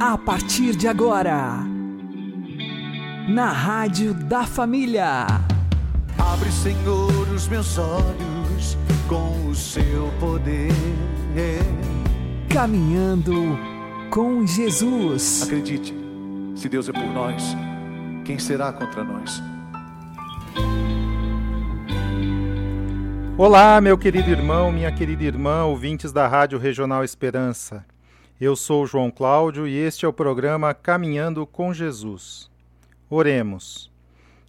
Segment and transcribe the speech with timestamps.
[0.00, 1.58] A partir de agora,
[3.28, 5.26] na Rádio da Família.
[6.18, 8.76] Abre, Senhor, os meus olhos
[9.08, 10.72] com o seu poder.
[12.48, 13.58] Caminhando
[14.10, 15.42] com Jesus.
[15.42, 15.94] Acredite,
[16.56, 17.42] se Deus é por nós,
[18.24, 19.42] quem será contra nós?
[23.36, 27.84] Olá, meu querido irmão, minha querida irmã, ouvintes da Rádio Regional Esperança.
[28.40, 32.48] Eu sou João Cláudio e este é o programa Caminhando com Jesus.
[33.10, 33.90] Oremos.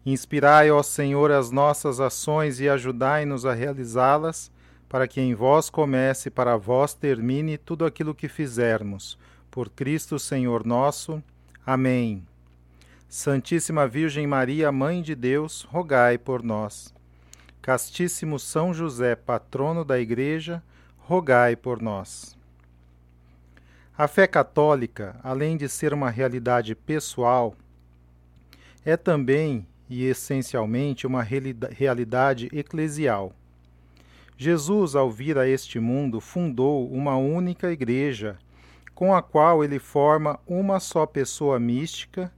[0.05, 4.51] Inspirai, ó Senhor, as nossas ações e ajudai-nos a realizá-las,
[4.87, 9.17] para que em vós comece e para vós termine tudo aquilo que fizermos.
[9.49, 11.23] Por Cristo Senhor nosso.
[11.65, 12.23] Amém.
[13.07, 16.93] Santíssima Virgem Maria, Mãe de Deus, rogai por nós.
[17.59, 20.61] Castíssimo São José, patrono da Igreja,
[20.99, 22.37] rogai por nós.
[23.99, 27.53] A fé católica, além de ser uma realidade pessoal,
[28.85, 33.33] é também e essencialmente uma realidade eclesial.
[34.37, 38.39] Jesus, ao vir a este mundo, fundou uma única igreja,
[38.95, 42.31] com a qual ele forma uma só pessoa mística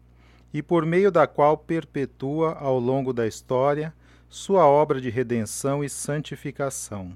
[0.52, 3.94] e por meio da qual perpetua ao longo da história
[4.28, 7.16] sua obra de redenção e santificação.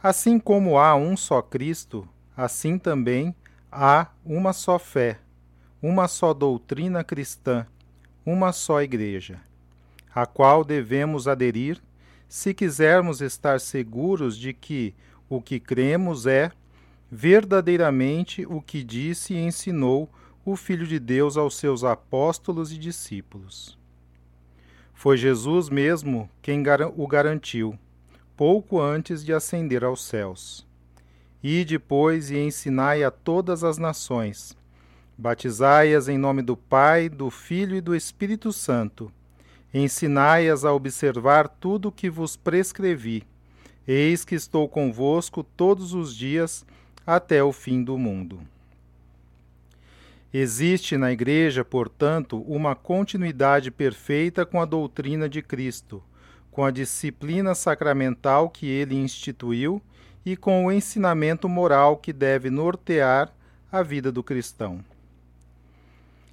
[0.00, 2.08] Assim como há um só Cristo,
[2.40, 3.34] assim também
[3.70, 5.18] há uma só fé,
[5.82, 7.66] uma só doutrina cristã,
[8.24, 9.40] uma só Igreja,
[10.14, 11.82] a qual devemos aderir
[12.26, 14.94] se quisermos estar seguros de que
[15.28, 16.50] o que cremos é
[17.10, 20.08] verdadeiramente o que disse e ensinou
[20.42, 23.78] o Filho de Deus aos seus apóstolos e discípulos.
[24.94, 26.62] Foi Jesus mesmo quem
[26.96, 27.78] o garantiu,
[28.34, 30.69] pouco antes de ascender aos céus.
[31.42, 34.56] E depois e ensinai a todas as nações,
[35.16, 39.10] batizai-as em nome do Pai, do Filho e do Espírito Santo,
[39.72, 43.24] ensinai-as a observar tudo o que vos prescrevi.
[43.88, 46.64] Eis que estou convosco todos os dias
[47.06, 48.40] até o fim do mundo.
[50.32, 56.02] Existe na Igreja, portanto, uma continuidade perfeita com a doutrina de Cristo,
[56.52, 59.82] com a disciplina sacramental que ele instituiu
[60.24, 63.32] e com o ensinamento moral que deve nortear
[63.70, 64.84] a vida do cristão.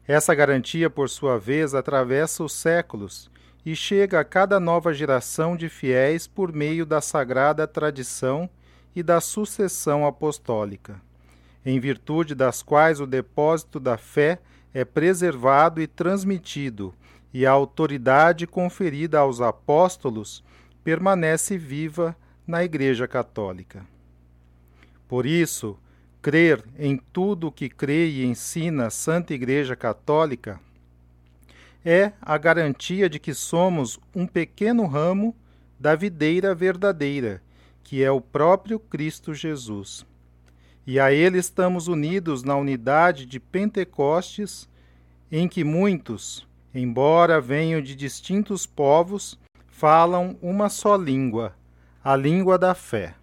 [0.08, 3.30] Essa garantia, por sua vez, atravessa os séculos
[3.66, 8.50] e chega a cada nova geração de fiéis por meio da sagrada tradição
[8.96, 11.02] e da sucessão apostólica
[11.69, 14.40] em virtude das quais o depósito da fé
[14.74, 16.94] é preservado e transmitido,
[17.34, 20.42] e a autoridade conferida aos apóstolos
[20.81, 22.16] permanece viva
[22.47, 23.85] na Igreja Católica.
[25.08, 25.78] Por isso,
[26.22, 30.59] crer em tudo o que crê e ensina a Santa Igreja Católica
[31.86, 35.36] é a garantia de que somos um pequeno ramo
[35.80, 37.41] da videira verdadeira,
[37.84, 40.06] que é o próprio Cristo Jesus
[40.88, 44.69] e a ele estamos unidos na unidade de Pentecostes,
[45.30, 49.38] em que muitos, embora venham de distintos povos,
[49.68, 51.53] falam uma só língua,
[52.07, 53.16] a língua da fé.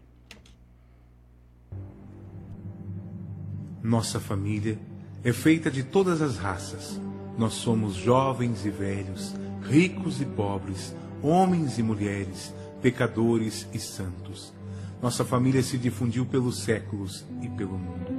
[3.83, 4.79] Nossa família
[5.25, 7.01] é feita de todas as raças.
[7.39, 14.53] Nós somos jovens e velhos, ricos e pobres, homens e mulheres, pecadores e santos.
[15.01, 18.13] Nossa família se difundiu pelos séculos e pelo mundo.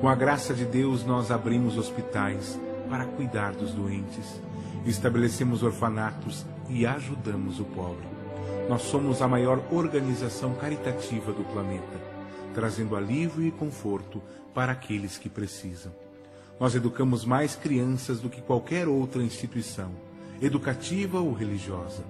[0.00, 2.56] Com a graça de Deus, nós abrimos hospitais
[2.88, 4.40] para cuidar dos doentes,
[4.86, 8.15] estabelecemos orfanatos e ajudamos o pobre.
[8.68, 12.00] Nós somos a maior organização caritativa do planeta,
[12.52, 14.20] trazendo alívio e conforto
[14.52, 15.92] para aqueles que precisam.
[16.58, 19.92] Nós educamos mais crianças do que qualquer outra instituição,
[20.42, 22.02] educativa ou religiosa.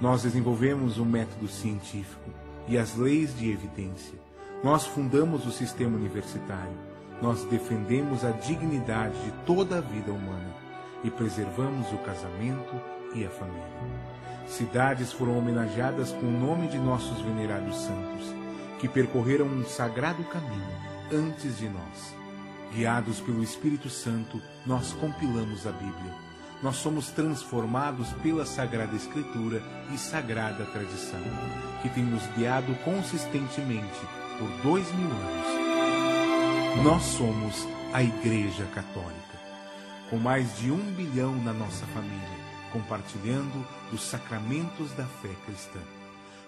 [0.00, 2.30] Nós desenvolvemos um método científico
[2.68, 4.18] e as leis de evidência.
[4.62, 6.76] Nós fundamos o sistema universitário.
[7.20, 10.54] Nós defendemos a dignidade de toda a vida humana
[11.02, 12.74] e preservamos o casamento
[13.14, 14.21] e a família.
[14.46, 18.34] Cidades foram homenageadas com o nome de nossos venerados santos,
[18.78, 20.76] que percorreram um sagrado caminho
[21.12, 22.14] antes de nós.
[22.74, 26.14] Guiados pelo Espírito Santo, nós compilamos a Bíblia.
[26.62, 29.62] Nós somos transformados pela Sagrada Escritura
[29.92, 31.20] e Sagrada Tradição
[31.82, 34.00] que tem nos guiado consistentemente
[34.38, 36.84] por dois mil anos.
[36.84, 39.12] Nós somos a Igreja Católica,
[40.08, 42.41] com mais de um bilhão na nossa família,
[42.72, 45.80] compartilhando os sacramentos da fé cristã.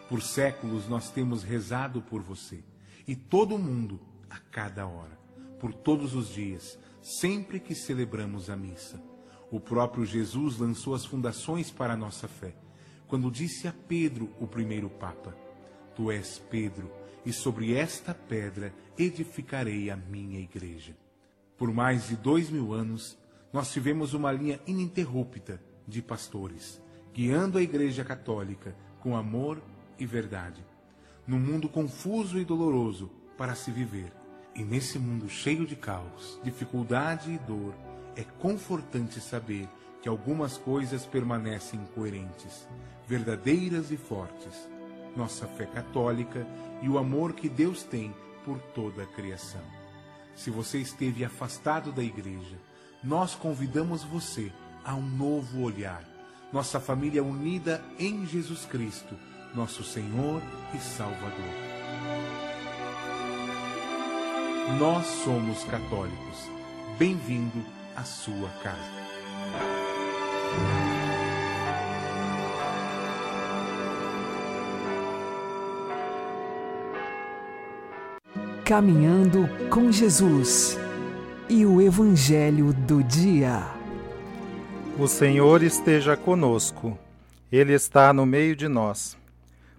[0.08, 2.64] Por séculos nós temos rezado por você
[3.06, 4.00] e todo mundo
[4.30, 5.22] a cada hora.
[5.60, 9.02] por todos os dias, sempre que celebramos a missa.
[9.50, 12.54] O próprio Jesus lançou as fundações para a nossa fé,
[13.08, 15.34] quando disse a Pedro, o primeiro Papa:
[15.94, 16.92] Tu és Pedro,
[17.24, 20.94] e sobre esta pedra edificarei a minha igreja.
[21.56, 23.16] Por mais de dois mil anos,
[23.50, 26.80] nós tivemos uma linha ininterrupta de pastores,
[27.12, 29.62] guiando a Igreja Católica com amor
[29.98, 30.64] e verdade,
[31.26, 34.12] num mundo confuso e doloroso para se viver.
[34.54, 37.74] E nesse mundo cheio de caos, dificuldade e dor,
[38.16, 39.68] é confortante saber
[40.00, 42.68] que algumas coisas permanecem coerentes,
[43.06, 44.68] verdadeiras e fortes.
[45.16, 46.46] Nossa fé católica
[46.82, 48.14] e o amor que Deus tem
[48.44, 49.62] por toda a criação.
[50.34, 52.58] Se você esteve afastado da igreja,
[53.02, 54.52] nós convidamos você
[54.84, 56.02] a um novo olhar.
[56.52, 59.14] Nossa família unida em Jesus Cristo,
[59.54, 60.40] nosso Senhor
[60.74, 61.74] e Salvador.
[64.78, 66.50] Nós somos católicos.
[66.98, 67.64] Bem-vindo
[67.96, 69.04] à sua casa.
[78.64, 80.78] Caminhando com Jesus
[81.48, 83.73] e o Evangelho do Dia.
[84.96, 86.96] O Senhor esteja conosco,
[87.50, 89.18] Ele está no meio de nós.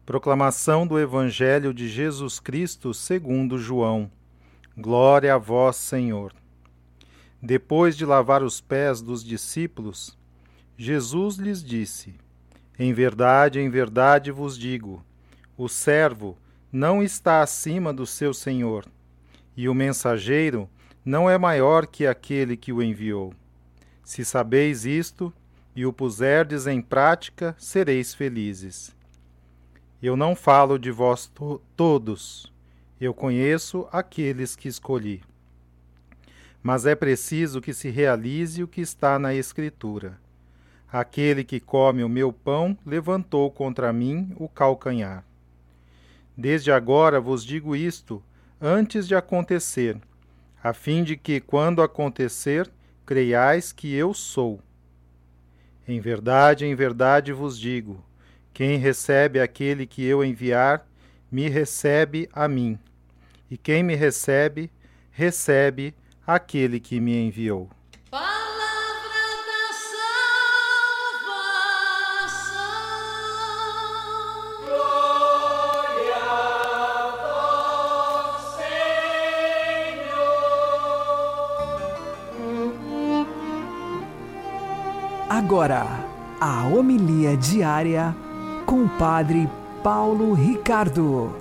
[0.06, 4.12] Proclamação do Evangelho de Jesus Cristo segundo João.
[4.78, 6.34] Glória a vós, Senhor.
[7.42, 10.18] Depois de lavar os pés dos discípulos,
[10.78, 12.14] Jesus lhes disse:
[12.78, 15.02] Em verdade, em verdade vos digo:
[15.58, 16.38] o servo
[16.70, 18.86] não está acima do seu senhor,
[19.56, 20.70] e o mensageiro
[21.06, 23.34] não é maior que aquele que o enviou.
[24.06, 25.34] Se sabeis isto
[25.76, 28.96] e o puserdes em prática, sereis felizes.
[30.02, 32.54] Eu não falo de vós to todos,
[33.02, 35.24] eu conheço aqueles que escolhi.
[36.62, 40.20] Mas é preciso que se realize o que está na Escritura.
[40.92, 45.26] Aquele que come o meu pão levantou contra mim o calcanhar.
[46.38, 48.22] Desde agora vos digo isto,
[48.62, 50.00] antes de acontecer,
[50.64, 52.72] a fim de que, quando acontecer,
[53.06, 54.60] creiais que eu sou.
[55.88, 58.04] Em verdade, em verdade vos digo:
[58.54, 60.88] quem recebe aquele que eu enviar,
[61.32, 62.80] me recebe a mim,
[63.50, 64.72] e quem me recebe,
[65.12, 65.94] recebe
[66.26, 67.70] aquele que me enviou.
[85.56, 85.88] Agora,
[86.42, 88.14] a homilia diária
[88.66, 89.50] com o Padre
[89.82, 91.34] Paulo Ricardo.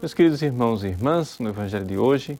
[0.00, 2.38] Meus queridos irmãos e irmãs, no Evangelho de hoje,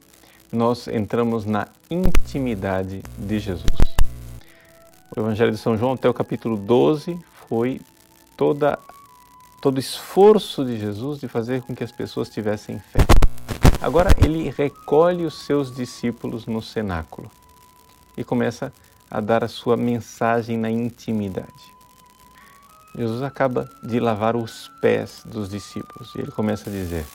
[0.49, 3.65] nós entramos na intimidade de Jesus.
[5.13, 7.81] O Evangelho de São João, até o capítulo 12, foi
[8.37, 8.79] toda,
[9.61, 13.06] todo o esforço de Jesus de fazer com que as pessoas tivessem fé.
[13.87, 17.31] Agora ele recolhe os seus discípulos no cenáculo
[18.17, 18.73] e começa
[19.09, 21.73] a dar a sua mensagem na intimidade.
[22.93, 27.05] Jesus acaba de lavar os pés dos discípulos e ele começa a dizer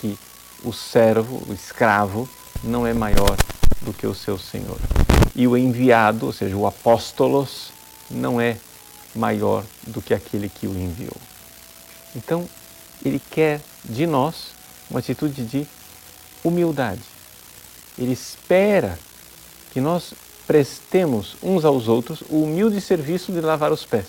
[0.00, 0.18] que
[0.64, 2.26] o servo, o escravo,
[2.62, 3.36] não é maior
[3.82, 4.78] do que o seu senhor.
[5.36, 7.70] E o enviado, ou seja, o apóstolos,
[8.10, 8.56] não é
[9.14, 11.18] maior do que aquele que o enviou.
[12.16, 12.48] Então,
[13.04, 14.54] ele quer de nós
[14.88, 15.68] uma atitude de
[16.44, 17.02] humildade.
[17.98, 18.98] Ele espera
[19.72, 20.14] que nós
[20.46, 24.06] prestemos uns aos outros o humilde serviço de lavar os pés,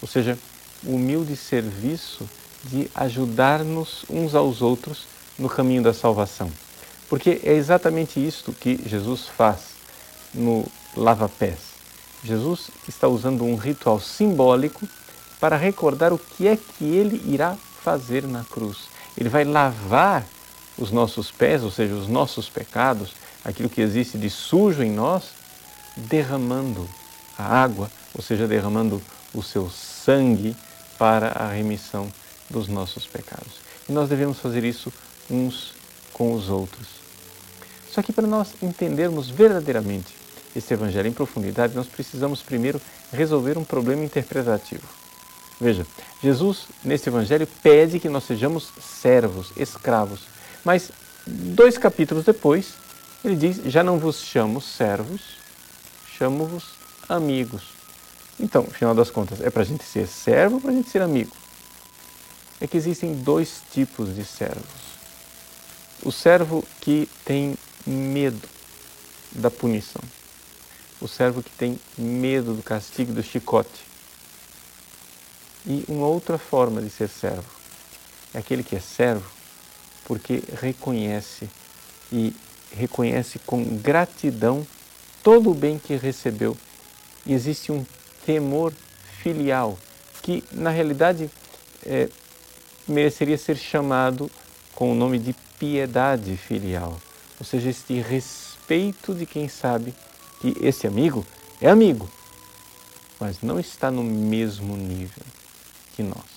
[0.00, 0.38] ou seja,
[0.84, 2.28] o humilde serviço
[2.64, 5.06] de ajudar-nos uns aos outros
[5.38, 6.50] no caminho da salvação.
[7.08, 9.76] Porque é exatamente isto que Jesus faz
[10.34, 11.58] no lava-pés.
[12.24, 14.88] Jesus está usando um ritual simbólico
[15.38, 18.88] para recordar o que é que ele irá fazer na cruz.
[19.16, 20.26] Ele vai lavar
[20.78, 23.12] os nossos pés, ou seja, os nossos pecados,
[23.44, 25.30] aquilo que existe de sujo em nós,
[25.96, 26.88] derramando
[27.38, 29.00] a água, ou seja, derramando
[29.34, 30.56] o seu sangue
[30.98, 32.08] para a remissão
[32.50, 33.54] dos nossos pecados.
[33.88, 34.92] E nós devemos fazer isso
[35.30, 35.74] uns
[36.12, 36.86] com os outros.
[37.90, 40.14] Só que para nós entendermos verdadeiramente
[40.54, 42.80] este Evangelho em profundidade, nós precisamos primeiro
[43.12, 44.86] resolver um problema interpretativo.
[45.60, 45.86] Veja,
[46.22, 50.20] Jesus, neste Evangelho, pede que nós sejamos servos, escravos,
[50.66, 50.90] mas
[51.24, 52.74] dois capítulos depois,
[53.24, 55.20] ele diz: Já não vos chamo servos,
[56.18, 56.64] chamo-vos
[57.08, 57.62] amigos.
[58.40, 61.02] Então, afinal das contas, é para a gente ser servo ou para a gente ser
[61.02, 61.30] amigo?
[62.60, 64.64] é que existem dois tipos de servos.
[66.02, 67.56] O servo que tem
[67.86, 68.48] medo
[69.30, 70.02] da punição.
[71.00, 73.86] O servo que tem medo do castigo do chicote.
[75.66, 77.44] E uma outra forma de ser servo
[78.32, 79.35] é aquele que é servo
[80.06, 81.48] porque reconhece
[82.10, 82.34] e
[82.74, 84.66] reconhece com gratidão
[85.22, 86.56] todo o bem que recebeu.
[87.26, 87.84] E existe um
[88.24, 88.72] temor
[89.20, 89.76] filial
[90.22, 91.28] que, na realidade,
[91.84, 92.08] é,
[92.86, 94.30] mereceria ser chamado
[94.74, 97.00] com o nome de piedade filial,
[97.38, 99.94] ou seja, este respeito de quem sabe
[100.40, 101.26] que esse amigo
[101.60, 102.08] é amigo,
[103.18, 105.24] mas não está no mesmo nível
[105.94, 106.36] que nós.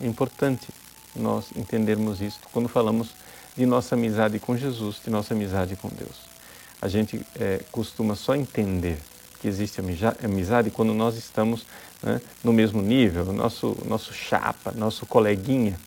[0.00, 0.66] É importante
[1.14, 3.10] nós entendermos isto quando falamos
[3.56, 6.32] de nossa amizade com Jesus, de nossa amizade com Deus.
[6.80, 8.98] A gente é, costuma só entender
[9.40, 9.80] que existe
[10.22, 11.66] amizade quando nós estamos
[12.02, 15.78] né, no mesmo nível, nosso, nosso chapa, nosso coleguinha.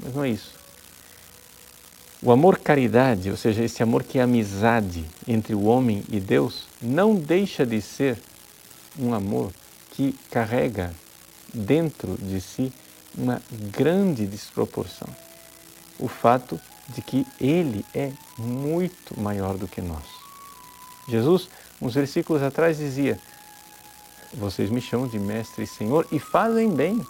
[0.00, 0.54] Mas não é isso.
[2.22, 6.66] O amor caridade, ou seja, esse amor que é amizade entre o homem e Deus,
[6.80, 8.18] não deixa de ser
[8.98, 9.52] um amor
[9.90, 10.94] que carrega
[11.52, 12.72] dentro de si
[13.16, 15.08] uma grande desproporção.
[15.98, 20.04] O fato de que Ele é muito maior do que nós.
[21.08, 21.48] Jesus,
[21.80, 23.18] uns versículos atrás, dizia:
[24.34, 27.04] Vocês me chamam de Mestre e Senhor e fazem bem,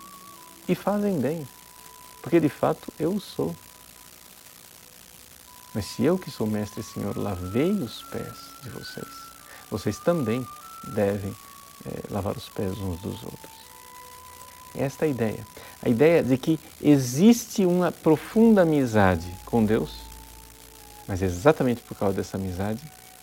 [0.69, 1.47] e fazem bem,
[2.23, 3.55] porque de fato eu sou.
[5.75, 9.09] Mas se eu que sou Mestre e Senhor lavei os pés de vocês,
[9.71, 10.47] vocês também
[10.95, 11.35] devem
[11.85, 13.56] é, lavar os pés uns dos outros.
[14.77, 15.47] Esta é ideia.
[15.83, 19.97] A ideia de que existe uma profunda amizade com Deus,
[21.07, 22.83] mas exatamente por causa dessa amizade,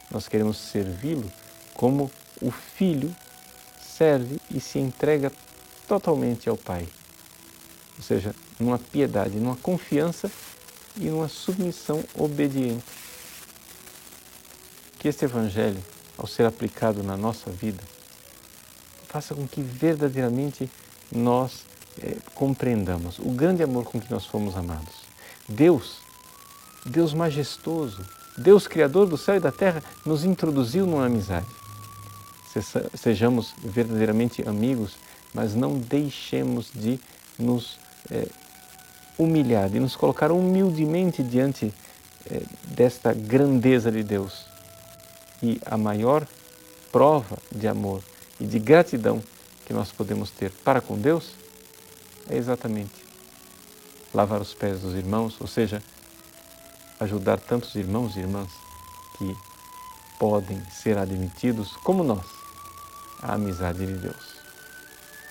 [0.09, 1.31] nós queremos servi-lo
[1.73, 3.13] como o filho
[3.79, 5.31] serve e se entrega
[5.87, 6.87] totalmente ao Pai.
[7.97, 10.31] Ou seja, numa piedade, numa confiança
[10.97, 12.83] e numa submissão obediente.
[14.99, 15.83] Que este Evangelho,
[16.17, 17.83] ao ser aplicado na nossa vida,
[19.07, 20.69] faça com que verdadeiramente
[21.13, 21.65] nós
[22.01, 25.03] é, compreendamos o grande amor com que nós fomos amados.
[25.47, 25.97] Deus,
[26.85, 28.03] Deus majestoso,
[28.37, 31.45] Deus Criador do céu e da terra, nos introduziu numa amizade.
[32.95, 34.95] Sejamos verdadeiramente amigos,
[35.33, 36.99] mas não deixemos de
[37.37, 37.79] nos
[38.11, 38.27] é,
[39.17, 41.73] humilhar, de nos colocar humildemente diante
[42.29, 44.45] é, desta grandeza de Deus.
[45.41, 46.27] E a maior
[46.91, 48.01] prova de amor
[48.39, 49.21] e de gratidão
[49.65, 51.31] que nós podemos ter para com Deus
[52.29, 53.03] é exatamente
[54.13, 55.81] lavar os pés dos irmãos, ou seja,
[56.99, 58.49] ajudar tantos irmãos e irmãs
[59.17, 59.35] que
[60.19, 62.25] podem ser admitidos, como nós,
[63.21, 64.33] à amizade de Deus.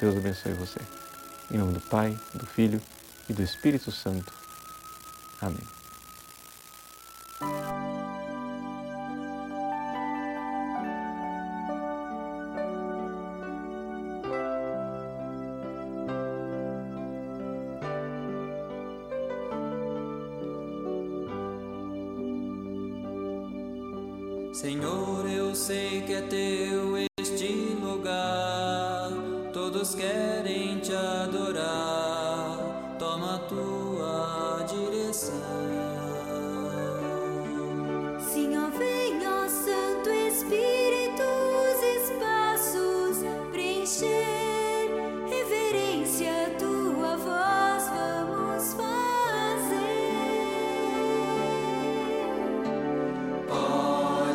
[0.00, 0.80] Deus abençoe você.
[1.50, 2.80] Em nome do Pai, do Filho
[3.28, 4.32] e do Espírito Santo.
[5.40, 5.82] Amém.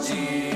[0.08, 0.47] Jesus.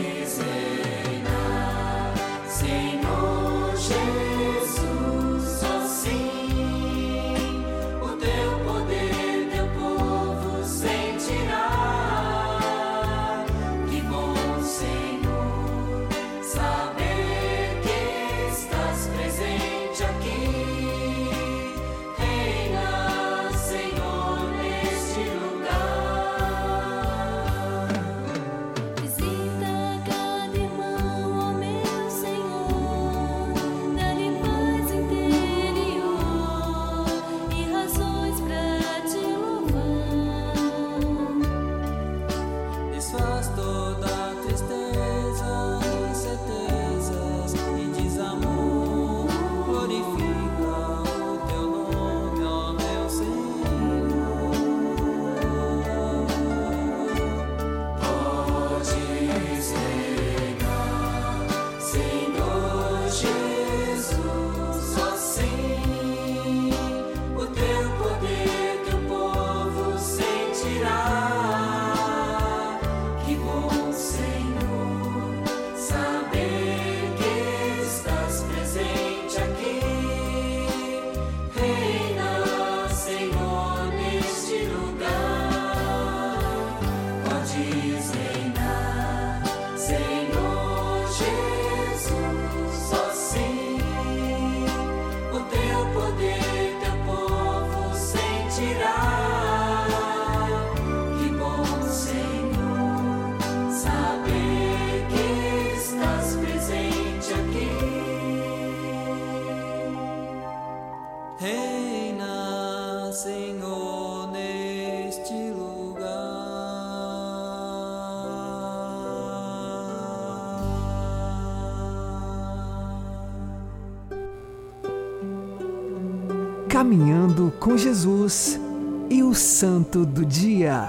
[127.21, 128.59] Caminhando com Jesus
[129.07, 130.87] e o Santo do Dia.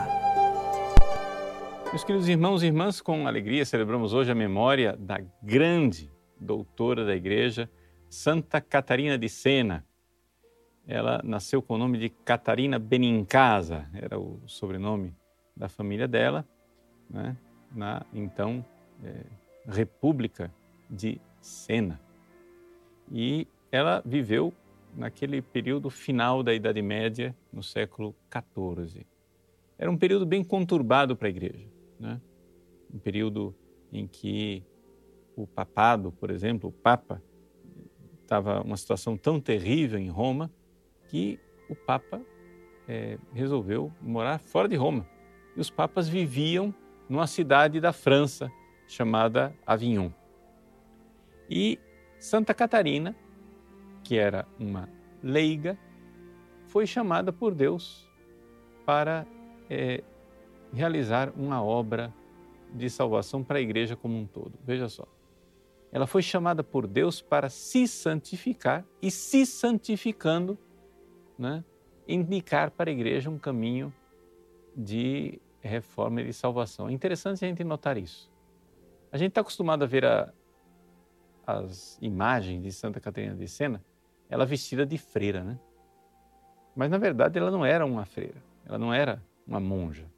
[1.91, 6.11] Meus queridos irmãos e irmãs, com alegria celebramos hoje a memória da grande
[6.41, 7.69] doutora da Igreja,
[8.09, 9.85] Santa Catarina de Sena.
[10.89, 15.15] Ela nasceu com o nome de Catarina Benincasa, era o sobrenome
[15.55, 16.49] da família dela,
[17.11, 17.37] né?
[17.71, 18.65] na então
[19.05, 19.27] é,
[19.69, 20.51] República
[20.89, 22.01] de Sena.
[23.11, 24.55] E ela viveu
[24.95, 29.07] naquele período final da Idade Média, no século XIV.
[29.79, 31.67] Era um período bem conturbado para a igreja.
[31.99, 32.21] Né?
[32.93, 33.55] Um período
[33.93, 34.63] em que
[35.37, 37.23] o papado, por exemplo, o Papa,
[38.23, 40.51] estava uma situação tão terrível em Roma
[41.09, 42.21] que o Papa
[42.89, 45.07] é, resolveu morar fora de Roma.
[45.57, 46.75] E os papas viviam
[47.09, 48.51] numa cidade da França
[48.87, 50.11] chamada Avignon.
[51.49, 51.79] E
[52.19, 53.15] Santa Catarina,
[54.13, 54.91] que era uma
[55.23, 55.79] leiga,
[56.67, 58.07] foi chamada por Deus
[58.85, 59.27] para
[59.71, 60.05] é,
[60.71, 62.13] realizar uma obra
[62.75, 64.53] de salvação para a igreja como um todo.
[64.67, 65.07] Veja só.
[65.91, 70.59] Ela foi chamada por Deus para se santificar e, se santificando,
[71.39, 71.65] né,
[72.07, 73.91] indicar para a igreja um caminho
[74.77, 76.87] de reforma e de salvação.
[76.87, 78.31] É interessante a gente notar isso.
[79.11, 80.31] A gente está acostumado a ver a,
[81.47, 83.83] as imagens de Santa Catarina de Sena,
[84.33, 85.59] ela vestida de freira, né?
[86.75, 90.11] Mas na verdade ela não era uma freira, ela não era uma monja,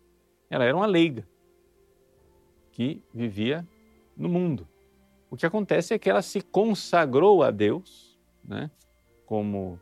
[0.49, 1.27] ela era uma leiga
[2.71, 3.67] que vivia
[4.17, 4.69] no mundo.
[5.29, 8.71] O que acontece é que ela se consagrou a Deus, né?
[9.27, 9.81] Como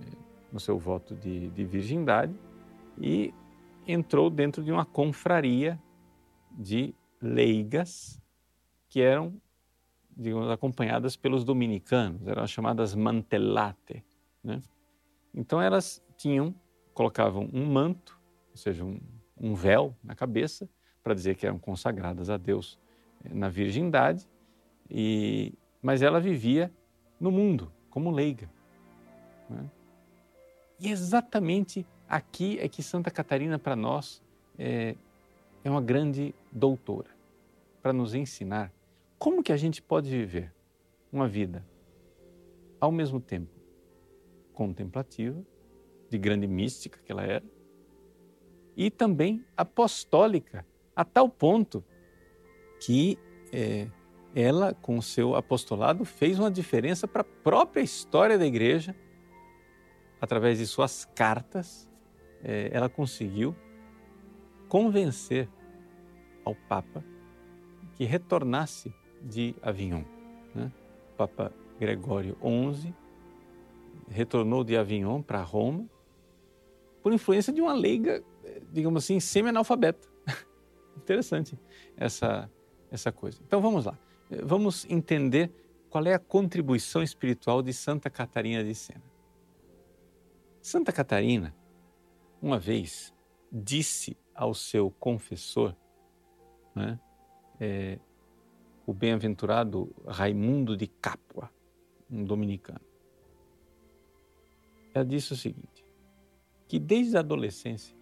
[0.00, 0.16] eh,
[0.52, 2.36] no seu voto de, de virgindade
[2.96, 3.34] e
[3.84, 5.76] entrou dentro de uma confraria
[6.52, 8.22] de leigas
[8.88, 9.34] que eram
[10.16, 14.04] digamos, acompanhadas pelos dominicanos, eram chamadas mantelate.
[14.42, 14.60] Né?
[15.34, 16.54] Então elas tinham,
[16.94, 18.18] colocavam um manto,
[18.50, 19.00] ou seja, um,
[19.40, 20.68] um véu na cabeça,
[21.02, 22.78] para dizer que eram consagradas a Deus
[23.24, 24.28] eh, na virgindade,
[24.88, 26.70] e, mas ela vivia
[27.18, 28.48] no mundo, como leiga.
[29.48, 29.68] Né?
[30.78, 34.22] E exatamente aqui é que Santa Catarina, para nós,
[34.58, 34.94] é,
[35.64, 37.08] é uma grande doutora,
[37.80, 38.70] para nos ensinar
[39.22, 40.52] como que a gente pode viver
[41.12, 41.64] uma vida
[42.80, 43.52] ao mesmo tempo
[44.52, 45.40] contemplativa,
[46.10, 47.44] de grande mística que ela era,
[48.76, 51.84] e também apostólica, a tal ponto
[52.80, 53.16] que
[53.52, 53.86] é,
[54.34, 58.92] ela, com o seu apostolado, fez uma diferença para a própria história da igreja,
[60.20, 61.88] através de suas cartas,
[62.42, 63.54] é, ela conseguiu
[64.68, 65.48] convencer
[66.44, 67.04] ao Papa
[67.94, 68.92] que retornasse
[69.24, 70.02] de Avignon.
[70.54, 70.70] Né?
[71.16, 72.94] Papa Gregório XI
[74.08, 75.88] retornou de Avignon para Roma
[77.02, 78.22] por influência de uma leiga,
[78.72, 80.08] digamos assim, semi-analfabeta.
[80.96, 81.58] Interessante
[81.96, 82.50] essa,
[82.90, 83.40] essa coisa.
[83.46, 83.98] Então vamos lá.
[84.44, 85.50] Vamos entender
[85.90, 89.02] qual é a contribuição espiritual de Santa Catarina de Sena.
[90.60, 91.54] Santa Catarina,
[92.40, 93.12] uma vez,
[93.50, 95.76] disse ao seu confessor,
[96.74, 96.98] né,
[97.60, 97.98] é,
[98.86, 101.50] o bem-aventurado Raimundo de Capua,
[102.10, 102.80] um dominicano.
[104.94, 105.84] Ela disse o seguinte:
[106.68, 107.96] que desde a adolescência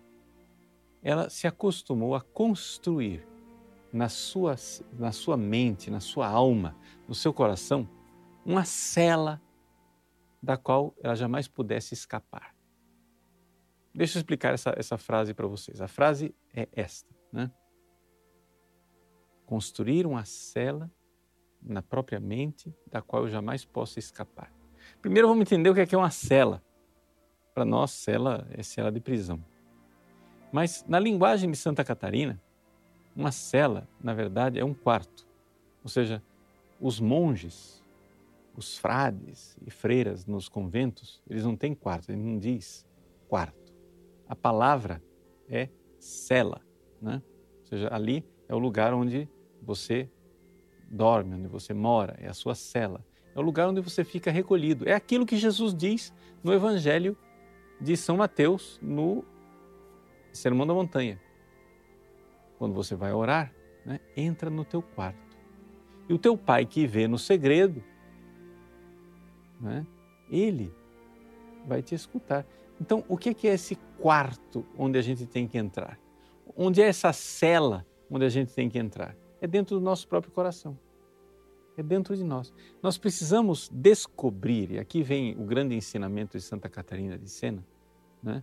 [1.03, 3.27] ela se acostumou a construir
[3.93, 4.55] na sua,
[4.99, 6.77] na sua mente, na sua alma,
[7.09, 7.89] no seu coração,
[8.45, 9.41] uma cela
[10.43, 12.55] da qual ela jamais pudesse escapar.
[13.95, 15.81] Deixa eu explicar essa, essa frase para vocês.
[15.81, 17.51] A frase é esta, né?
[19.51, 20.89] Construir uma cela
[21.61, 24.55] na própria mente da qual eu jamais posso escapar.
[25.03, 26.63] Primeiro vamos entender o que é, que é uma cela.
[27.53, 29.45] Para nós, cela é cela de prisão.
[30.53, 32.41] Mas na linguagem de Santa Catarina,
[33.15, 35.27] uma cela, na verdade, é um quarto.
[35.83, 36.23] Ou seja,
[36.81, 37.85] os monges,
[38.57, 42.87] os frades e freiras nos conventos, eles não têm quarto, ele não diz
[43.29, 43.75] quarto.
[44.29, 45.03] A palavra
[45.49, 46.61] é cela,
[47.03, 47.21] né?
[47.63, 49.29] Ou seja, ali é o lugar onde
[49.71, 50.11] você
[50.91, 53.05] dorme, onde você mora, é a sua cela.
[53.35, 54.89] É o lugar onde você fica recolhido.
[54.89, 57.17] É aquilo que Jesus diz no Evangelho
[57.81, 59.25] de São Mateus, no
[60.33, 61.21] Sermão da Montanha.
[62.59, 63.55] Quando você vai orar,
[63.87, 65.39] né, entra no teu quarto.
[66.09, 67.83] E o teu pai que vê no segredo,
[69.61, 69.87] né,
[70.29, 70.75] ele
[71.65, 72.45] vai te escutar.
[72.81, 75.97] Então, o que é esse quarto onde a gente tem que entrar?
[76.57, 79.15] Onde é essa cela onde a gente tem que entrar?
[79.41, 80.79] É dentro do nosso próprio coração.
[81.77, 82.53] é dentro de nós.
[82.83, 87.65] Nós precisamos descobrir, e aqui vem o grande ensinamento de Santa Catarina de Sena,
[88.23, 88.43] né?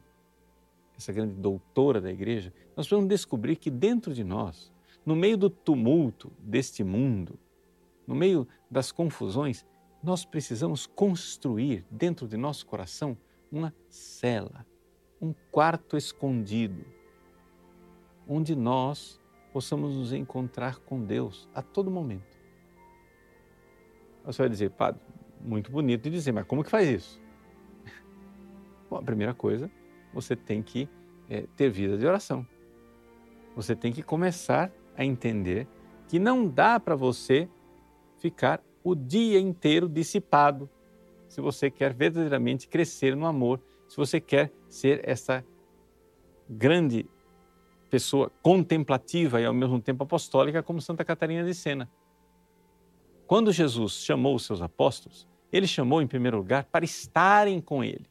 [0.97, 4.73] essa grande doutora da igreja, nós precisamos descobrir que dentro de nós,
[5.05, 7.37] no meio do tumulto deste mundo,
[8.07, 9.63] no meio das confusões,
[10.01, 13.15] nós precisamos construir dentro de nosso coração
[13.51, 14.65] uma cela,
[15.21, 16.83] um quarto escondido,
[18.27, 19.19] onde nós
[19.57, 22.37] possamos nos encontrar com Deus a todo momento.
[24.23, 25.01] Você vai dizer, padre,
[25.41, 27.19] muito bonito de dizer, mas como que faz isso?
[28.87, 29.67] Bom, a primeira coisa,
[30.13, 30.87] você tem que
[31.27, 32.45] é, ter vida de oração.
[33.55, 35.67] Você tem que começar a entender
[36.07, 37.49] que não dá para você
[38.19, 40.69] ficar o dia inteiro dissipado
[41.27, 45.43] se você quer verdadeiramente crescer no amor, se você quer ser essa
[46.47, 47.09] grande
[47.89, 51.89] pessoa contemplativa e ao mesmo tempo apostólica como Santa Catarina de Sena.
[53.25, 58.05] Quando Jesus chamou os seus apóstolos, ele chamou em primeiro lugar para estarem com ele.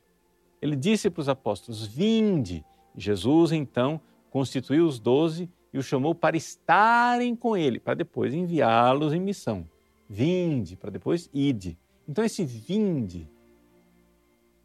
[0.60, 2.64] Ele disse para os apóstolos: Vinde.
[2.96, 9.12] Jesus então constituiu os doze e os chamou para estarem com ele, para depois enviá-los
[9.12, 9.68] em missão.
[10.08, 11.78] Vinde, para depois ide.
[12.08, 13.28] Então, esse vinde,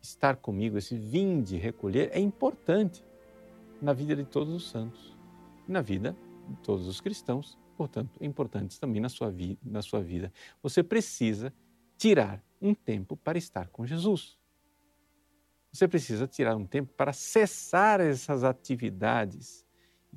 [0.01, 3.03] estar comigo, esse vinde recolher, é importante
[3.81, 5.17] na vida de todos os santos,
[5.67, 6.15] na vida
[6.47, 10.31] de todos os cristãos portanto, importantes também na sua, vi na sua vida.
[10.61, 11.51] Você precisa
[11.97, 14.37] tirar um tempo para estar com Jesus.
[15.71, 19.65] Você precisa tirar um tempo para cessar essas atividades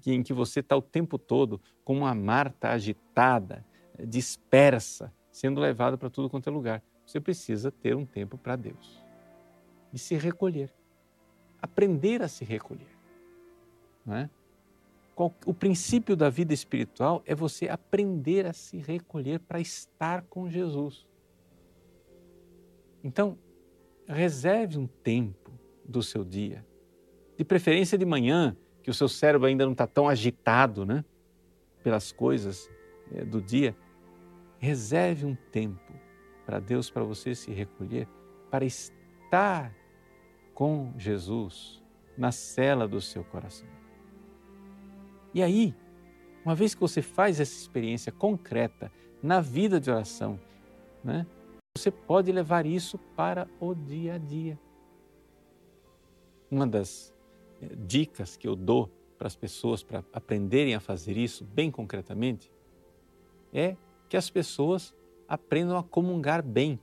[0.06, 3.64] em que você está o tempo todo como uma Marta agitada,
[4.06, 6.82] dispersa, sendo levada para tudo quanto é lugar.
[7.06, 9.02] Você precisa ter um tempo para Deus
[9.90, 10.70] e se recolher,
[11.62, 12.93] aprender a se recolher.
[14.04, 14.30] Não é?
[15.16, 21.06] o princípio da vida espiritual é você aprender a se recolher para estar com Jesus.
[23.02, 23.38] Então,
[24.08, 25.52] reserve um tempo
[25.84, 26.66] do seu dia,
[27.36, 31.04] de preferência de manhã, que o seu cérebro ainda não está tão agitado né,
[31.82, 32.68] pelas coisas
[33.12, 33.76] é, do dia.
[34.58, 35.92] Reserve um tempo
[36.44, 38.08] para Deus, para você se recolher,
[38.50, 39.72] para estar
[40.54, 41.82] com Jesus
[42.16, 43.83] na cela do seu coração.
[45.34, 45.74] E aí,
[46.44, 50.38] uma vez que você faz essa experiência concreta na vida de oração,
[51.02, 51.26] né,
[51.76, 54.56] você pode levar isso para o dia a dia.
[56.48, 57.12] Uma das
[57.60, 62.52] eh, dicas que eu dou para as pessoas para aprenderem a fazer isso bem concretamente
[63.52, 63.76] é
[64.08, 64.94] que as pessoas
[65.26, 66.78] aprendam a comungar bem.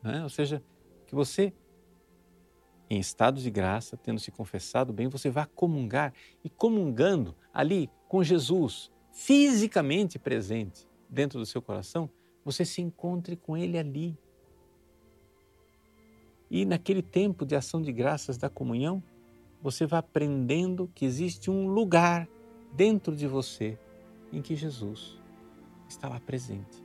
[0.00, 0.22] Né?
[0.22, 0.62] Ou seja,
[1.06, 1.52] que você
[2.94, 6.12] em estado de graça, tendo se confessado bem, você vai comungar
[6.44, 12.10] e comungando ali com Jesus, fisicamente presente dentro do seu coração,
[12.44, 14.14] você se encontre com Ele ali.
[16.50, 19.02] E naquele tempo de ação de graças da comunhão,
[19.62, 22.28] você vai aprendendo que existe um lugar
[22.74, 23.78] dentro de você
[24.30, 25.18] em que Jesus
[25.88, 26.84] está lá presente.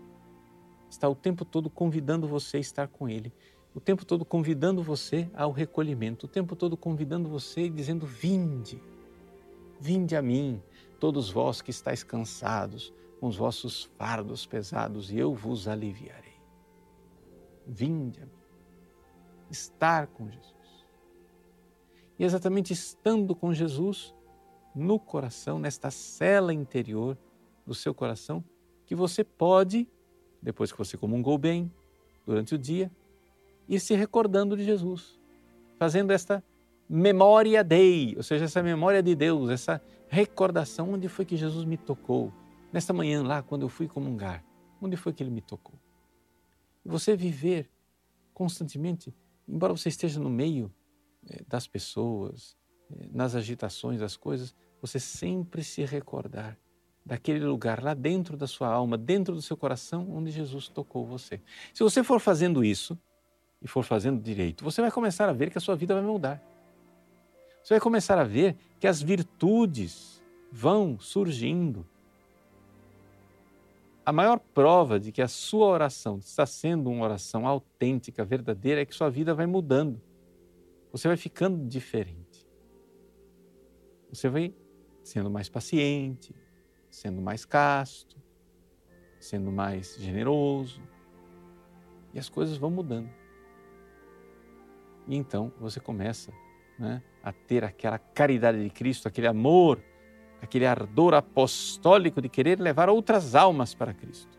[0.90, 3.34] Está o tempo todo convidando você a estar com Ele
[3.78, 8.82] o tempo todo convidando você ao recolhimento, o tempo todo convidando você e dizendo: Vinde,
[9.80, 10.60] vinde a mim,
[11.00, 16.34] todos vós que estáis cansados, com os vossos fardos pesados, e eu vos aliviarei.
[17.68, 18.32] Vinde a mim.
[19.52, 20.56] Estar com Jesus.
[22.18, 24.12] E exatamente estando com Jesus
[24.74, 27.16] no coração, nesta cela interior
[27.64, 28.44] do seu coração,
[28.88, 29.88] que você pode,
[30.42, 31.72] depois que você comungou bem,
[32.26, 32.92] durante o dia,
[33.68, 35.20] e se recordando de Jesus,
[35.78, 36.44] fazendo esta
[36.90, 41.78] memória dei, ou seja, essa memória de Deus, essa recordação onde foi que Jesus me
[41.78, 42.32] tocou,
[42.72, 44.44] nesta manhã lá quando eu fui comungar,
[44.82, 45.76] onde foi que ele me tocou.
[46.86, 47.70] Você viver
[48.34, 49.14] constantemente,
[49.48, 50.74] embora você esteja no meio
[51.30, 52.56] eh, das pessoas,
[52.90, 56.58] eh, nas agitações das coisas, você sempre se recordar
[57.06, 61.42] daquele lugar lá dentro da sua alma, dentro do seu coração, onde Jesus tocou você.
[61.74, 62.98] Se você for fazendo isso,
[63.62, 66.42] e for fazendo direito, você vai começar a ver que a sua vida vai mudar.
[67.64, 71.86] Você vai começar a ver que as virtudes vão surgindo.
[74.06, 78.86] A maior prova de que a sua oração está sendo uma oração autêntica, verdadeira, é
[78.86, 80.02] que sua vida vai mudando.
[80.94, 82.48] Você vai ficando diferente.
[84.10, 84.54] Você vai
[85.04, 86.34] sendo mais paciente,
[86.90, 88.16] sendo mais casto,
[89.20, 90.82] sendo mais generoso.
[92.14, 93.10] E as coisas vão mudando.
[95.08, 96.32] E então você começa
[96.78, 99.82] né, a ter aquela caridade de Cristo, aquele amor,
[100.42, 104.38] aquele ardor apostólico de querer levar outras almas para Cristo.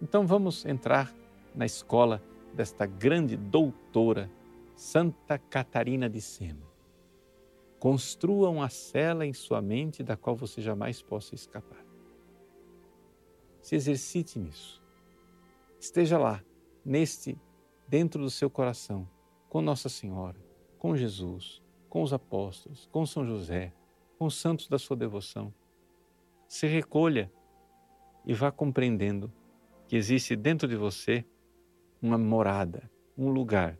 [0.00, 1.12] Então vamos entrar
[1.54, 2.22] na escola
[2.54, 4.30] desta grande doutora,
[4.76, 6.66] Santa Catarina de Sena.
[7.78, 11.84] Construa uma cela em sua mente da qual você jamais possa escapar.
[13.60, 14.82] Se exercite nisso.
[15.78, 16.42] Esteja lá,
[16.84, 17.36] neste,
[17.88, 19.08] dentro do seu coração,
[19.48, 20.36] com Nossa Senhora,
[20.78, 23.72] com Jesus, com os apóstolos, com São José,
[24.18, 25.52] com os santos da sua devoção.
[26.46, 27.32] Se recolha
[28.26, 29.32] e vá compreendendo
[29.86, 31.24] que existe dentro de você
[32.00, 33.78] uma morada, um lugar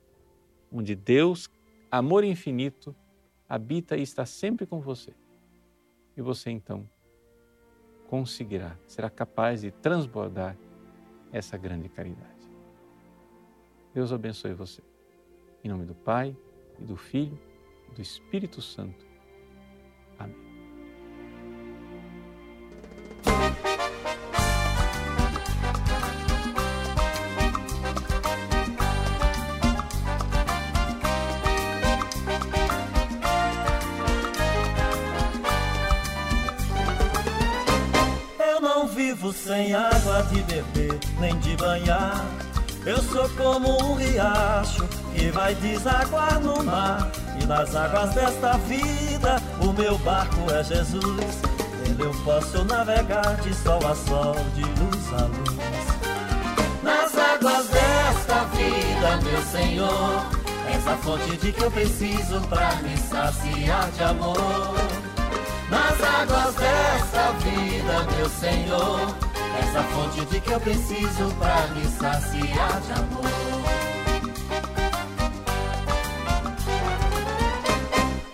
[0.73, 1.51] onde Deus,
[1.90, 2.97] amor infinito,
[3.49, 5.14] habita e está sempre com você.
[6.16, 6.88] E você então
[8.09, 10.57] conseguirá, será capaz de transbordar
[11.31, 12.38] essa grande caridade.
[13.94, 14.83] Deus abençoe você.
[15.64, 16.37] Em nome do Pai,
[16.79, 17.38] e do Filho,
[17.90, 19.07] e do Espírito Santo.
[20.18, 20.48] Amém.
[38.94, 42.47] vivo sem água de beber, nem de banhar.
[42.88, 44.83] Eu sou como um riacho
[45.14, 47.12] que vai desaguar no mar.
[47.38, 51.05] E nas águas desta vida, o meu barco é Jesus.
[51.83, 55.59] Nele eu posso navegar de sol a sol, de luz a luz.
[56.83, 60.27] Nas águas desta vida, meu Senhor,
[60.74, 64.74] essa fonte de que eu preciso pra me saciar de amor
[65.68, 69.27] nas águas dessa vida, meu Senhor.
[69.61, 73.29] Essa fonte de que eu preciso para me saciar de amor.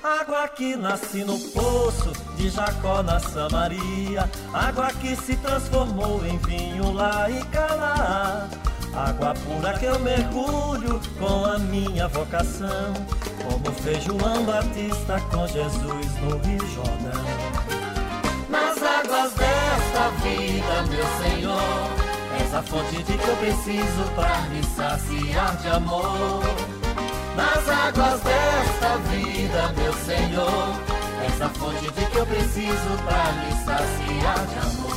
[0.02, 6.92] Água que nasce no poço de Jacó na Samaria, água que se transformou em vinho
[6.92, 8.48] lá em Canaã.
[8.94, 12.94] Água pura que eu mergulho com a minha vocação
[13.44, 17.53] como fez João Batista com Jesus no Rio Jordão.
[19.94, 21.86] Desta vida, meu Senhor,
[22.40, 26.42] essa fonte de que eu preciso para me saciar de amor.
[27.36, 30.74] Nas águas desta vida, meu Senhor,
[31.24, 34.94] essa fonte de que eu preciso para me saciar de amor.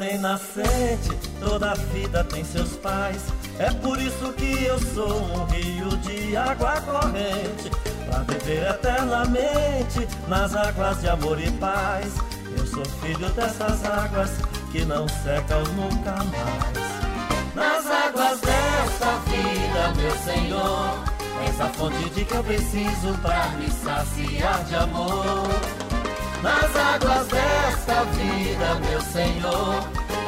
[0.00, 3.22] Tem nascente, toda vida tem seus pais.
[3.58, 7.70] É por isso que eu sou um rio de água corrente,
[8.08, 12.14] pra viver eternamente nas águas de amor e paz.
[12.56, 14.30] Eu sou filho dessas águas
[14.72, 17.54] que não secam nunca mais.
[17.54, 21.04] Nas águas desta vida, meu Senhor,
[21.46, 25.79] essa fonte de que eu preciso pra me saciar de amor
[26.42, 29.74] nas águas desta vida, meu Senhor.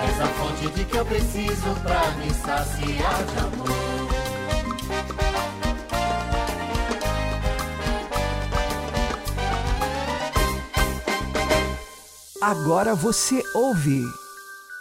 [0.08, 4.02] Essa fonte de que eu preciso para me saciar de amor.
[12.42, 14.02] Agora você ouve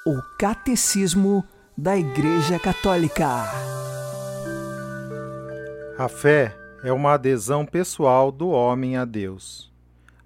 [0.06, 1.46] o Catecismo
[1.78, 3.28] da Igreja Católica.
[5.98, 9.71] A fé é uma adesão pessoal do homem a Deus.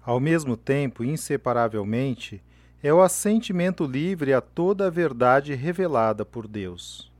[0.06, 2.40] Ao mesmo tempo, inseparavelmente,
[2.80, 7.10] é o assentimento livre a toda a verdade revelada por Deus.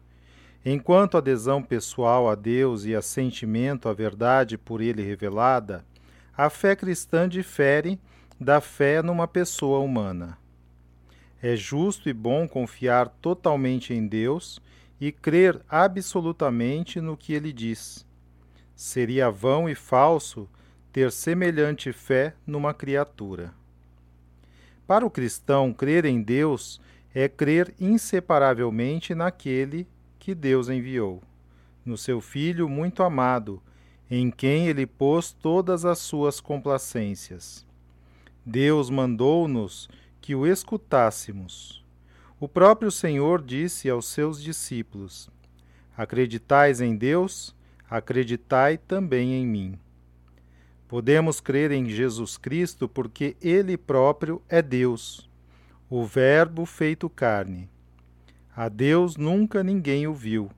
[0.65, 5.85] Enquanto adesão pessoal a Deus e assentimento à verdade por ele revelada,
[6.37, 7.99] a fé cristã difere
[8.39, 10.39] da fé numa pessoa humana.
[11.43, 14.63] É justo e bom confiar totalmente em Deus
[15.01, 18.07] e crer absolutamente no que ele diz.
[18.77, 20.49] Seria vão e falso
[20.97, 23.53] ter semelhante fé numa criatura.
[24.87, 26.81] Para o cristão, crer em Deus
[27.15, 29.87] é crer inseparavelmente naquele
[30.19, 31.23] que Deus enviou,
[31.85, 33.63] no seu Filho muito amado,
[34.11, 37.67] em quem ele pôs todas as suas complacências.
[38.43, 41.85] Deus mandou-nos que o escutássemos.
[42.41, 45.29] O próprio Senhor disse aos seus discípulos:
[45.95, 47.55] Acreditais em Deus,
[47.87, 49.79] acreditai também em mim.
[50.89, 55.29] Podemos crer em Jesus Cristo porque Ele próprio é Deus,
[55.91, 57.69] o Verbo feito carne.
[58.55, 60.51] A Deus nunca ninguém o viu.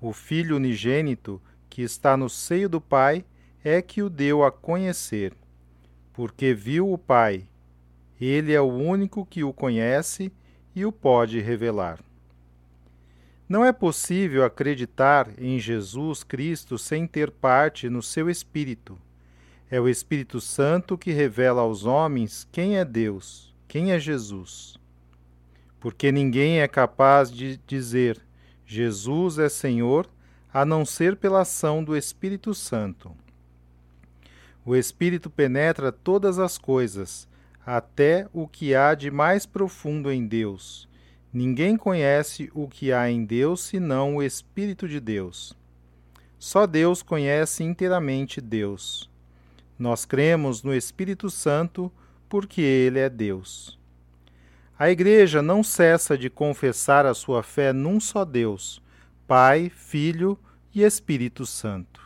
[0.00, 3.24] O Filho unigênito, que está no seio do Pai,
[3.62, 5.32] é que o deu a conhecer,
[6.12, 7.44] porque viu o Pai.
[8.20, 10.32] Ele é o único que o conhece
[10.74, 12.00] e o pode revelar.
[13.48, 18.98] Não é possível acreditar em Jesus Cristo sem ter parte no seu Espírito.
[19.70, 24.78] É o Espírito Santo que revela aos homens quem é Deus, quem é Jesus.
[25.78, 28.20] Porque ninguém é capaz de dizer
[28.64, 30.08] Jesus é Senhor
[30.52, 33.14] a não ser pela ação do Espírito Santo.
[34.64, 37.28] O Espírito penetra todas as coisas,
[37.64, 40.88] até o que há de mais profundo em Deus
[41.32, 45.52] Ninguém conhece o que há em Deus senão o Espírito de Deus.
[46.38, 49.10] Só Deus conhece inteiramente Deus.
[49.78, 51.92] Nós cremos no Espírito Santo
[52.28, 53.78] porque Ele é Deus.
[54.78, 58.82] A Igreja não cessa de confessar a sua fé num só Deus,
[59.26, 60.38] Pai, Filho
[60.74, 62.00] e Espírito Santo.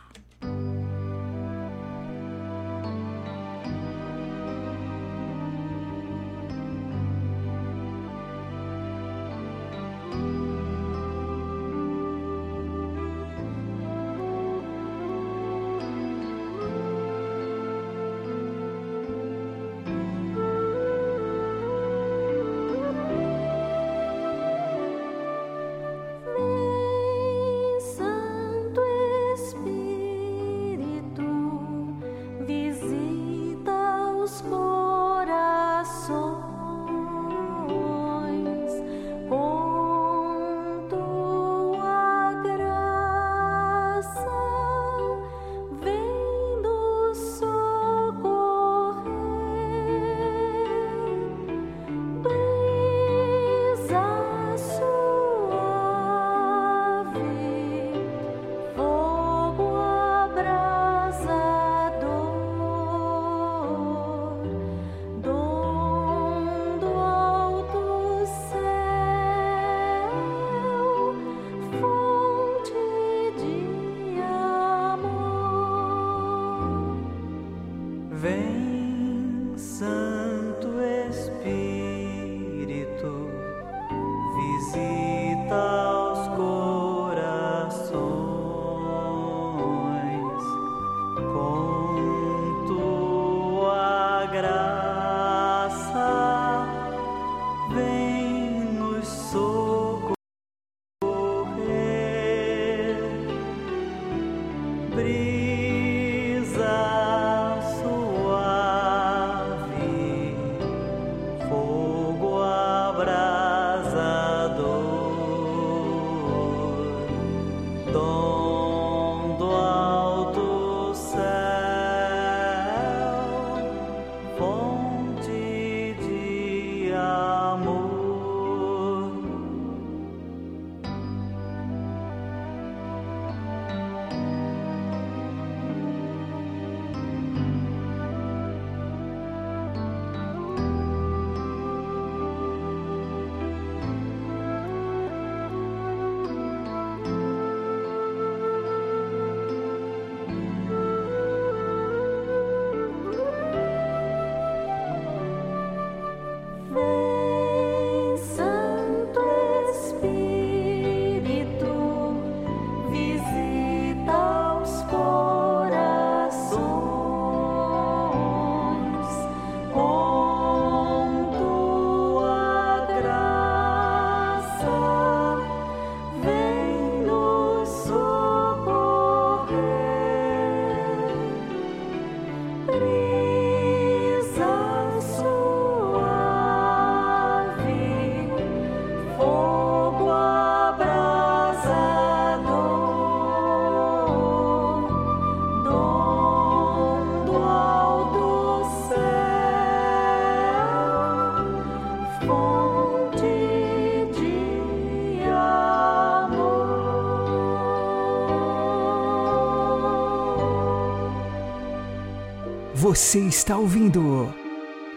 [212.93, 214.31] Você está ouvindo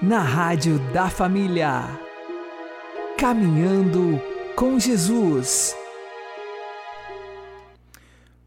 [0.03, 1.99] na Rádio da Família.
[3.17, 4.21] Caminhando
[4.55, 5.75] com Jesus.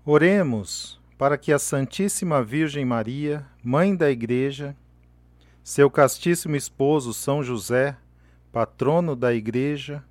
[0.05, 4.77] Oremos para que a Santíssima Virgem Maria, Mãe da Igreja,
[5.63, 7.97] seu castíssimo esposo São José,
[8.51, 10.03] patrono da Igreja,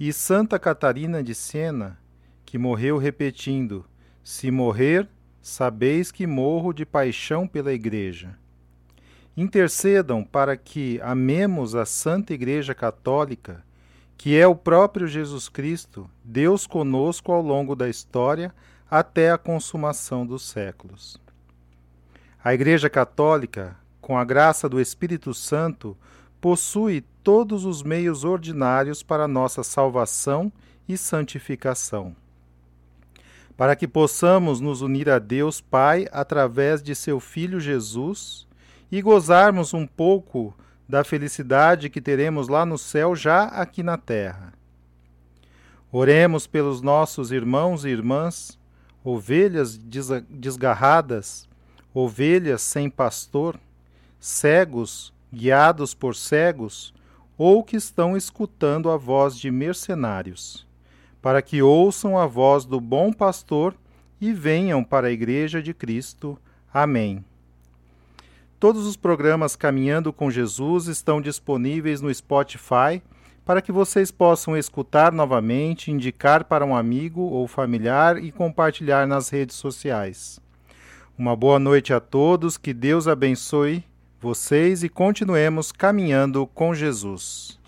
[0.00, 1.96] e Santa Catarina de Siena,
[2.44, 3.86] que morreu repetindo:
[4.24, 5.08] Se morrer,
[5.42, 8.38] sabeis que morro de paixão pela Igreja.
[9.36, 13.64] Intercedam para que amemos a Santa Igreja Católica,
[14.16, 18.54] que é o próprio Jesus Cristo, Deus conosco ao longo da história
[18.88, 21.20] até a consumação dos séculos.
[22.44, 25.96] A Igreja Católica, com a graça do Espírito Santo,
[26.40, 30.52] possui todos os meios ordinários para nossa salvação
[30.88, 32.14] e santificação.
[33.56, 38.46] Para que possamos nos unir a Deus Pai através de seu Filho Jesus
[38.90, 40.54] e gozarmos um pouco
[40.88, 44.52] da felicidade que teremos lá no céu já aqui na terra.
[45.90, 48.58] Oremos pelos nossos irmãos e irmãs,
[49.04, 51.48] ovelhas desgarradas,
[51.94, 53.58] ovelhas sem pastor,
[54.18, 56.92] cegos guiados por cegos,
[57.38, 60.66] ou que estão escutando a voz de mercenários,
[61.22, 63.74] para que ouçam a voz do bom pastor
[64.20, 66.36] e venham para a Igreja de Cristo.
[66.74, 67.24] Amém.
[68.58, 73.02] Todos os programas Caminhando com Jesus estão disponíveis no Spotify
[73.44, 79.28] para que vocês possam escutar novamente, indicar para um amigo ou familiar e compartilhar nas
[79.30, 80.40] redes sociais.
[81.18, 83.84] Uma boa noite a todos, que Deus abençoe
[84.20, 87.58] vocês e continuemos caminhando com Jesus.